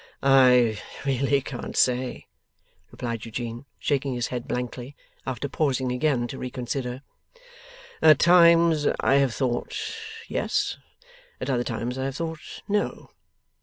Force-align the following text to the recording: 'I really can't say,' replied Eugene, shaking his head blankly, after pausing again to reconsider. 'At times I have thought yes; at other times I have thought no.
'I 0.23 0.81
really 1.05 1.41
can't 1.41 1.77
say,' 1.77 2.25
replied 2.89 3.23
Eugene, 3.23 3.67
shaking 3.77 4.15
his 4.15 4.29
head 4.29 4.47
blankly, 4.47 4.95
after 5.27 5.47
pausing 5.47 5.91
again 5.91 6.27
to 6.29 6.39
reconsider. 6.39 7.03
'At 8.01 8.17
times 8.17 8.87
I 8.99 9.17
have 9.17 9.35
thought 9.35 9.77
yes; 10.27 10.79
at 11.39 11.51
other 11.51 11.63
times 11.63 11.99
I 11.99 12.05
have 12.05 12.15
thought 12.15 12.39
no. 12.67 13.11